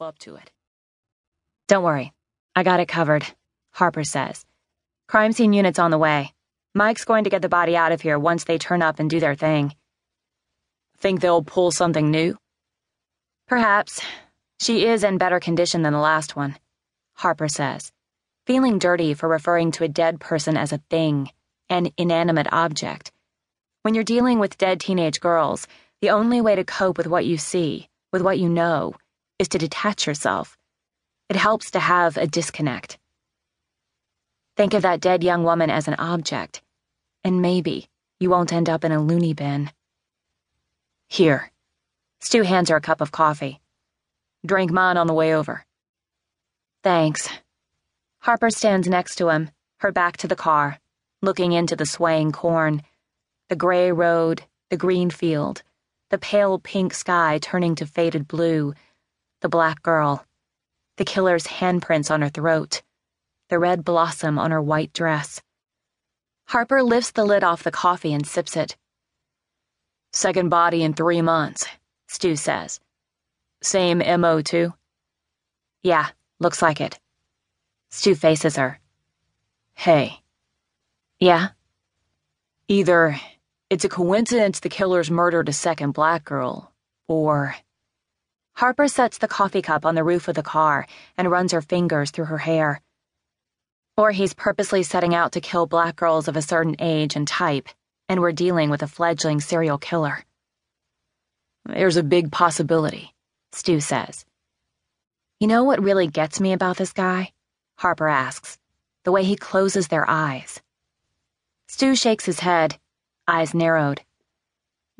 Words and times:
up 0.00 0.18
to 0.20 0.36
it. 0.36 0.50
Don't 1.68 1.84
worry. 1.84 2.12
I 2.54 2.62
got 2.62 2.80
it 2.80 2.88
covered, 2.88 3.26
Harper 3.72 4.04
says. 4.04 4.44
Crime 5.08 5.32
scene 5.32 5.52
unit's 5.52 5.78
on 5.78 5.90
the 5.90 5.98
way. 5.98 6.32
Mike's 6.74 7.04
going 7.04 7.24
to 7.24 7.30
get 7.30 7.42
the 7.42 7.48
body 7.48 7.76
out 7.76 7.92
of 7.92 8.00
here 8.00 8.18
once 8.18 8.44
they 8.44 8.58
turn 8.58 8.82
up 8.82 8.98
and 8.98 9.10
do 9.10 9.20
their 9.20 9.34
thing. 9.34 9.74
Think 10.98 11.20
they'll 11.20 11.42
pull 11.42 11.70
something 11.70 12.10
new? 12.10 12.38
Perhaps. 13.46 14.00
She 14.60 14.86
is 14.86 15.04
in 15.04 15.18
better 15.18 15.40
condition 15.40 15.82
than 15.82 15.92
the 15.92 15.98
last 15.98 16.36
one, 16.36 16.56
Harper 17.14 17.48
says, 17.48 17.90
feeling 18.46 18.78
dirty 18.78 19.12
for 19.12 19.28
referring 19.28 19.72
to 19.72 19.84
a 19.84 19.88
dead 19.88 20.20
person 20.20 20.56
as 20.56 20.72
a 20.72 20.80
thing, 20.88 21.30
an 21.68 21.90
inanimate 21.96 22.46
object. 22.52 23.12
When 23.82 23.94
you're 23.94 24.04
dealing 24.04 24.38
with 24.38 24.58
dead 24.58 24.80
teenage 24.80 25.20
girls, 25.20 25.66
the 26.00 26.10
only 26.10 26.40
way 26.40 26.54
to 26.54 26.64
cope 26.64 26.96
with 26.96 27.06
what 27.08 27.26
you 27.26 27.36
see, 27.36 27.88
with 28.12 28.22
what 28.22 28.38
you 28.38 28.48
know, 28.48 28.94
is 29.42 29.48
to 29.48 29.58
detach 29.58 30.06
yourself. 30.06 30.56
It 31.28 31.34
helps 31.34 31.72
to 31.72 31.80
have 31.80 32.16
a 32.16 32.28
disconnect. 32.28 32.96
Think 34.56 34.72
of 34.72 34.82
that 34.82 35.00
dead 35.00 35.24
young 35.24 35.42
woman 35.42 35.68
as 35.68 35.88
an 35.88 35.96
object, 35.98 36.62
and 37.24 37.42
maybe 37.42 37.88
you 38.20 38.30
won't 38.30 38.52
end 38.52 38.68
up 38.68 38.84
in 38.84 38.92
a 38.92 39.02
loony 39.02 39.34
bin. 39.34 39.72
Here. 41.08 41.50
Stu 42.20 42.42
hands 42.42 42.70
her 42.70 42.76
a 42.76 42.80
cup 42.80 43.00
of 43.00 43.10
coffee. 43.10 43.60
Drink 44.46 44.70
mine 44.70 44.96
on 44.96 45.08
the 45.08 45.14
way 45.20 45.34
over. 45.34 45.66
Thanks. 46.84 47.28
Harper 48.20 48.50
stands 48.50 48.86
next 48.86 49.16
to 49.16 49.28
him, 49.28 49.50
her 49.78 49.90
back 49.90 50.18
to 50.18 50.28
the 50.28 50.36
car, 50.36 50.78
looking 51.20 51.50
into 51.50 51.74
the 51.74 51.86
swaying 51.86 52.30
corn 52.30 52.82
the 53.48 53.56
gray 53.56 53.92
road, 53.92 54.44
the 54.70 54.76
green 54.78 55.10
field, 55.10 55.62
the 56.10 56.16
pale 56.16 56.58
pink 56.58 56.94
sky 56.94 57.38
turning 57.42 57.74
to 57.74 57.84
faded 57.84 58.26
blue, 58.26 58.72
the 59.42 59.48
black 59.48 59.82
girl, 59.82 60.24
the 60.96 61.04
killer's 61.04 61.46
handprints 61.46 62.10
on 62.10 62.22
her 62.22 62.28
throat, 62.28 62.82
the 63.48 63.58
red 63.58 63.84
blossom 63.84 64.38
on 64.38 64.52
her 64.52 64.62
white 64.62 64.92
dress. 64.92 65.42
Harper 66.46 66.82
lifts 66.82 67.10
the 67.10 67.24
lid 67.24 67.42
off 67.42 67.64
the 67.64 67.72
coffee 67.72 68.14
and 68.14 68.26
sips 68.26 68.56
it. 68.56 68.76
Second 70.12 70.48
body 70.48 70.82
in 70.82 70.94
three 70.94 71.22
months, 71.22 71.66
Stu 72.06 72.36
says. 72.36 72.78
Same 73.62 73.98
MO, 74.20 74.42
too? 74.42 74.72
Yeah, 75.82 76.08
looks 76.38 76.62
like 76.62 76.80
it. 76.80 76.98
Stu 77.90 78.14
faces 78.14 78.56
her. 78.56 78.78
Hey. 79.74 80.20
Yeah? 81.18 81.48
Either 82.68 83.16
it's 83.70 83.84
a 83.84 83.88
coincidence 83.88 84.60
the 84.60 84.68
killer's 84.68 85.10
murdered 85.10 85.48
a 85.48 85.52
second 85.52 85.92
black 85.92 86.24
girl, 86.24 86.72
or. 87.08 87.56
Harper 88.54 88.86
sets 88.86 89.18
the 89.18 89.28
coffee 89.28 89.62
cup 89.62 89.84
on 89.84 89.94
the 89.94 90.04
roof 90.04 90.28
of 90.28 90.34
the 90.34 90.42
car 90.42 90.86
and 91.16 91.30
runs 91.30 91.52
her 91.52 91.62
fingers 91.62 92.10
through 92.10 92.26
her 92.26 92.38
hair. 92.38 92.80
Or 93.96 94.10
he's 94.12 94.34
purposely 94.34 94.82
setting 94.82 95.14
out 95.14 95.32
to 95.32 95.40
kill 95.40 95.66
black 95.66 95.96
girls 95.96 96.28
of 96.28 96.36
a 96.36 96.42
certain 96.42 96.76
age 96.78 97.16
and 97.16 97.26
type, 97.26 97.68
and 98.08 98.20
we're 98.20 98.32
dealing 98.32 98.70
with 98.70 98.82
a 98.82 98.86
fledgling 98.86 99.40
serial 99.40 99.78
killer. 99.78 100.24
There's 101.64 101.96
a 101.96 102.02
big 102.02 102.30
possibility, 102.30 103.14
Stu 103.52 103.80
says. 103.80 104.24
You 105.40 105.48
know 105.48 105.64
what 105.64 105.82
really 105.82 106.06
gets 106.06 106.40
me 106.40 106.52
about 106.52 106.76
this 106.76 106.92
guy? 106.92 107.32
Harper 107.78 108.08
asks. 108.08 108.58
The 109.04 109.12
way 109.12 109.24
he 109.24 109.34
closes 109.34 109.88
their 109.88 110.08
eyes. 110.08 110.60
Stu 111.66 111.96
shakes 111.96 112.26
his 112.26 112.40
head 112.40 112.78
eyes 113.26 113.54
narrowed. 113.54 114.02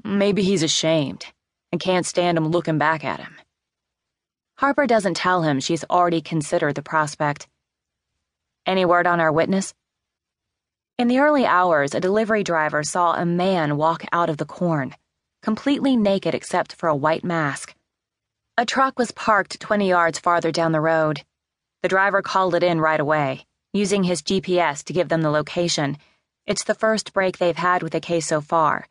Maybe 0.04 0.42
he's 0.42 0.62
ashamed 0.62 1.26
and 1.72 1.80
can't 1.80 2.06
stand 2.06 2.38
him 2.38 2.46
looking 2.46 2.78
back 2.78 3.04
at 3.04 3.18
him. 3.18 3.34
Harper 4.58 4.86
doesn't 4.86 5.14
tell 5.14 5.42
him 5.42 5.58
she's 5.58 5.84
already 5.90 6.20
considered 6.20 6.76
the 6.76 6.82
prospect. 6.82 7.48
Any 8.66 8.84
word 8.84 9.08
on 9.08 9.18
our 9.18 9.32
witness? 9.32 9.74
In 10.98 11.08
the 11.08 11.18
early 11.18 11.44
hours, 11.44 11.94
a 11.94 12.00
delivery 12.00 12.44
driver 12.44 12.84
saw 12.84 13.14
a 13.14 13.26
man 13.26 13.76
walk 13.76 14.04
out 14.12 14.30
of 14.30 14.36
the 14.36 14.44
corn, 14.44 14.94
completely 15.42 15.96
naked 15.96 16.34
except 16.34 16.74
for 16.74 16.88
a 16.88 16.94
white 16.94 17.24
mask. 17.24 17.74
A 18.56 18.64
truck 18.64 18.98
was 18.98 19.10
parked 19.10 19.58
20 19.58 19.88
yards 19.88 20.18
farther 20.20 20.52
down 20.52 20.70
the 20.70 20.80
road. 20.80 21.24
The 21.82 21.88
driver 21.88 22.22
called 22.22 22.54
it 22.54 22.62
in 22.62 22.80
right 22.80 23.00
away, 23.00 23.46
using 23.72 24.04
his 24.04 24.22
GPS 24.22 24.84
to 24.84 24.92
give 24.92 25.08
them 25.08 25.22
the 25.22 25.30
location 25.30 25.96
it's 26.44 26.64
the 26.64 26.74
first 26.74 27.12
break 27.12 27.38
they've 27.38 27.56
had 27.56 27.84
with 27.84 27.92
the 27.92 28.00
case 28.00 28.26
so 28.26 28.40
far. 28.40 28.88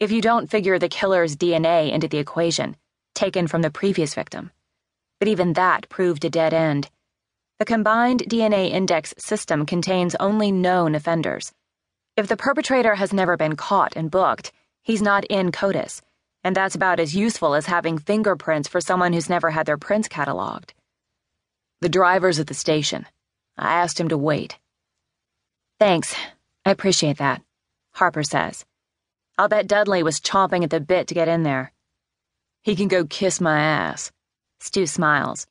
If 0.00 0.12
you 0.12 0.20
don't 0.20 0.48
figure 0.48 0.78
the 0.78 0.88
killer's 0.88 1.34
DNA 1.34 1.90
into 1.90 2.06
the 2.06 2.18
equation, 2.18 2.76
taken 3.16 3.48
from 3.48 3.62
the 3.62 3.70
previous 3.70 4.14
victim. 4.14 4.52
But 5.18 5.26
even 5.26 5.54
that 5.54 5.88
proved 5.88 6.24
a 6.24 6.30
dead 6.30 6.54
end. 6.54 6.88
The 7.58 7.64
combined 7.64 8.22
DNA 8.28 8.70
index 8.70 9.12
system 9.18 9.66
contains 9.66 10.14
only 10.20 10.52
known 10.52 10.94
offenders. 10.94 11.52
If 12.16 12.28
the 12.28 12.36
perpetrator 12.36 12.94
has 12.94 13.12
never 13.12 13.36
been 13.36 13.56
caught 13.56 13.96
and 13.96 14.08
booked, 14.08 14.52
he's 14.84 15.02
not 15.02 15.24
in 15.24 15.50
CODIS, 15.50 16.00
and 16.44 16.54
that's 16.54 16.76
about 16.76 17.00
as 17.00 17.16
useful 17.16 17.56
as 17.56 17.66
having 17.66 17.98
fingerprints 17.98 18.68
for 18.68 18.80
someone 18.80 19.12
who's 19.12 19.28
never 19.28 19.50
had 19.50 19.66
their 19.66 19.78
prints 19.78 20.06
cataloged. 20.06 20.70
The 21.80 21.88
driver's 21.88 22.38
at 22.38 22.46
the 22.46 22.54
station. 22.54 23.04
I 23.56 23.74
asked 23.74 23.98
him 23.98 24.10
to 24.10 24.16
wait. 24.16 24.58
Thanks. 25.80 26.14
I 26.64 26.70
appreciate 26.70 27.18
that, 27.18 27.42
Harper 27.94 28.22
says. 28.22 28.64
I'll 29.38 29.48
bet 29.48 29.68
Dudley 29.68 30.02
was 30.02 30.18
chomping 30.20 30.64
at 30.64 30.70
the 30.70 30.80
bit 30.80 31.06
to 31.06 31.14
get 31.14 31.28
in 31.28 31.44
there. 31.44 31.72
He 32.64 32.74
can 32.74 32.88
go 32.88 33.04
kiss 33.04 33.40
my 33.40 33.60
ass. 33.60 34.10
Stu 34.58 34.84
smiles. 34.84 35.46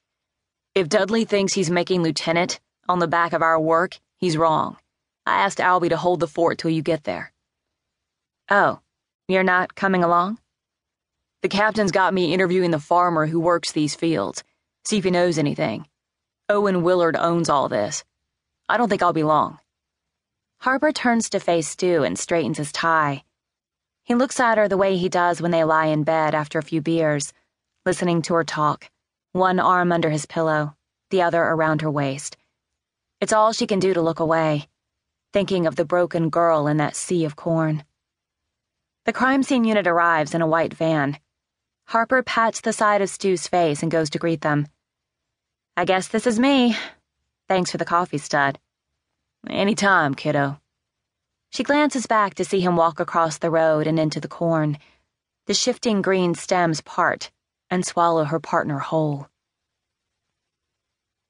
If 0.76 0.90
Dudley 0.90 1.24
thinks 1.24 1.54
he's 1.54 1.72
making 1.72 2.04
lieutenant 2.04 2.60
on 2.90 3.00
the 3.00 3.08
back 3.08 3.32
of 3.32 3.42
our 3.42 3.58
work, 3.58 3.98
he's 4.18 4.36
wrong. 4.36 4.76
I 5.26 5.38
asked 5.38 5.60
Albie 5.60 5.88
to 5.90 5.98
hold 5.98 6.20
the 6.20 6.28
fort 6.28 6.58
till 6.58 6.70
you 6.70 6.82
get 6.82 7.06
there. 7.06 7.32
Oh, 8.52 8.82
you're 9.30 9.44
not 9.44 9.74
coming 9.74 10.04
along? 10.04 10.40
The 11.42 11.50
captain's 11.50 11.92
got 11.92 12.14
me 12.14 12.34
interviewing 12.34 12.72
the 12.72 12.80
farmer 12.80 13.26
who 13.26 13.40
works 13.40 13.72
these 13.72 13.96
fields, 13.96 14.44
see 14.84 14.98
if 14.98 15.06
he 15.06 15.12
knows 15.12 15.38
anything. 15.38 15.88
Owen 16.50 16.84
Willard 16.84 17.16
owns 17.16 17.48
all 17.48 17.70
this. 17.70 18.04
I 18.68 18.76
don't 18.76 18.90
think 18.90 19.02
I'll 19.02 19.14
be 19.14 19.24
long. 19.24 19.60
Harper 20.60 20.92
turns 20.92 21.30
to 21.30 21.40
face 21.40 21.70
Stu 21.70 22.04
and 22.04 22.20
straightens 22.20 22.58
his 22.58 22.74
tie. 22.74 23.24
He 24.08 24.16
looks 24.16 24.40
at 24.40 24.58
her 24.58 24.70
the 24.70 24.78
way 24.78 24.96
he 24.96 25.10
does 25.10 25.42
when 25.42 25.52
they 25.52 25.66
lie 25.66 25.88
in 25.88 26.04
bed 26.04 26.34
after 26.34 26.58
a 26.58 26.64
few 26.64 26.82
beers, 26.82 27.34
listening 27.86 28.22
to 28.22 28.36
her 28.36 28.46
talk, 28.46 28.90
one 29.34 29.60
arm 29.60 29.92
under 29.92 30.10
his 30.10 30.26
pillow, 30.26 30.78
the 31.10 31.22
other 31.22 31.44
around 31.44 31.82
her 31.82 31.92
waist. 31.92 32.38
It's 33.20 33.34
all 33.34 33.52
she 33.52 33.68
can 33.68 33.80
do 33.80 33.94
to 33.94 34.02
look 34.02 34.22
away, 34.22 34.70
thinking 35.34 35.68
of 35.68 35.76
the 35.76 35.84
broken 35.84 36.30
girl 36.30 36.68
in 36.68 36.78
that 36.78 36.96
sea 36.96 37.26
of 37.26 37.36
corn. 37.36 37.84
The 39.04 39.12
crime 39.12 39.44
scene 39.44 39.66
unit 39.66 39.88
arrives 39.88 40.34
in 40.34 40.42
a 40.42 40.48
white 40.48 40.74
van. 40.74 41.20
Harper 41.88 42.24
pats 42.24 42.62
the 42.62 42.72
side 42.72 43.02
of 43.02 43.10
Stu's 43.10 43.46
face 43.46 43.84
and 43.84 43.92
goes 43.92 44.10
to 44.12 44.20
greet 44.20 44.40
them. 44.40 44.68
I 45.76 45.84
guess 45.84 46.08
this 46.08 46.26
is 46.26 46.40
me. 46.40 46.78
Thanks 47.50 47.72
for 47.72 47.78
the 47.78 47.84
coffee 47.84 48.20
Stu. 48.20 48.54
Any 49.50 49.76
time, 49.76 50.16
kiddo. 50.16 50.62
She 51.50 51.64
glances 51.64 52.06
back 52.06 52.36
to 52.36 52.46
see 52.46 52.60
him 52.60 52.76
walk 52.76 53.00
across 53.00 53.38
the 53.38 53.50
road 53.50 53.88
and 53.88 54.00
into 54.00 54.20
the 54.20 54.28
corn. 54.28 54.78
The 55.48 55.54
shifting 55.54 56.02
green 56.02 56.36
stems 56.36 56.82
part 56.82 57.32
and 57.70 57.86
swallow 57.86 58.26
her 58.26 58.40
partner 58.40 58.80
whole. 58.80 59.28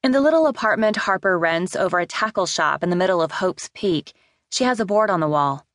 In 0.03 0.11
the 0.11 0.21
little 0.21 0.47
apartment 0.47 0.95
Harper 0.95 1.37
rents 1.37 1.75
over 1.75 1.99
a 1.99 2.05
tackle 2.05 2.45
shop 2.45 2.83
in 2.83 2.89
the 2.89 2.95
middle 2.95 3.21
of 3.21 3.31
Hope's 3.31 3.69
Peak, 3.73 4.13
she 4.51 4.63
has 4.63 4.79
a 4.79 4.85
board 4.85 5.09
on 5.09 5.19
the 5.19 5.27
wall. 5.27 5.65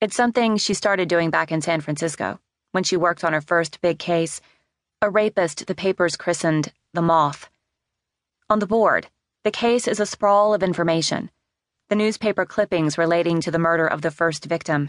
It's 0.00 0.16
something 0.16 0.56
she 0.56 0.74
started 0.74 1.08
doing 1.08 1.30
back 1.30 1.52
in 1.52 1.60
San 1.60 1.80
Francisco 1.80 2.40
when 2.72 2.84
she 2.84 2.96
worked 2.96 3.22
on 3.22 3.34
her 3.34 3.40
first 3.40 3.80
big 3.80 3.98
case, 3.98 4.40
a 5.00 5.10
rapist 5.10 5.66
the 5.66 5.74
papers 5.74 6.16
christened 6.16 6.72
the 6.94 7.02
Moth. 7.02 7.48
On 8.50 8.58
the 8.58 8.66
board, 8.66 9.08
the 9.44 9.50
case 9.50 9.86
is 9.86 10.00
a 10.00 10.06
sprawl 10.06 10.54
of 10.54 10.62
information 10.62 11.30
the 11.92 11.96
newspaper 11.96 12.46
clippings 12.46 12.96
relating 12.96 13.38
to 13.38 13.50
the 13.50 13.58
murder 13.58 13.86
of 13.86 14.00
the 14.00 14.10
first 14.10 14.46
victim, 14.46 14.88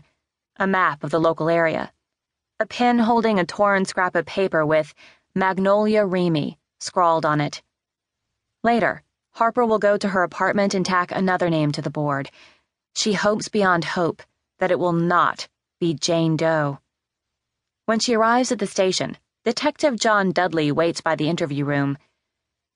a 0.55 0.65
map 0.65 1.03
of 1.03 1.11
the 1.11 1.19
local 1.19 1.49
area, 1.49 1.91
a 2.61 2.65
pin 2.65 2.97
holding 2.97 3.37
a 3.37 3.45
torn 3.45 3.83
scrap 3.83 4.15
of 4.15 4.25
paper 4.25 4.65
with 4.65 4.93
Magnolia 5.35 6.05
Remy 6.05 6.57
scrawled 6.79 7.25
on 7.25 7.41
it. 7.41 7.61
Later, 8.63 9.03
Harper 9.31 9.65
will 9.65 9.79
go 9.79 9.97
to 9.97 10.07
her 10.07 10.23
apartment 10.23 10.73
and 10.73 10.85
tack 10.85 11.11
another 11.11 11.49
name 11.49 11.73
to 11.73 11.81
the 11.81 11.89
board. 11.89 12.31
She 12.95 13.11
hopes 13.11 13.49
beyond 13.49 13.83
hope 13.83 14.23
that 14.59 14.71
it 14.71 14.79
will 14.79 14.93
not 14.93 15.49
be 15.81 15.93
Jane 15.93 16.37
Doe. 16.37 16.79
When 17.85 17.99
she 17.99 18.13
arrives 18.13 18.53
at 18.53 18.59
the 18.59 18.65
station, 18.65 19.17
Detective 19.43 19.99
John 19.99 20.31
Dudley 20.31 20.71
waits 20.71 21.01
by 21.01 21.17
the 21.17 21.27
interview 21.27 21.65
room. 21.65 21.97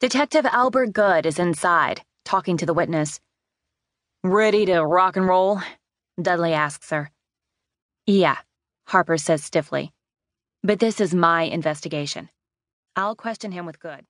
Detective 0.02 0.46
Albert 0.46 0.92
Good 0.92 1.26
is 1.26 1.40
inside, 1.40 2.02
talking 2.26 2.58
to 2.58 2.66
the 2.66 2.74
witness. 2.74 3.22
Ready 4.30 4.66
to 4.66 4.82
rock 4.82 5.16
and 5.16 5.26
roll? 5.26 5.62
Dudley 6.22 6.52
asks 6.52 6.90
her. 6.90 7.12
Yeah, 8.06 8.36
Harper 8.88 9.18
says 9.18 9.42
stiffly. 9.42 9.94
But 10.64 10.80
this 10.80 11.00
is 11.00 11.16
my 11.16 11.44
investigation. 11.44 12.28
I'll 12.98 13.16
question 13.16 13.54
him 13.54 13.66
with 13.66 13.80
Good. 13.80 14.06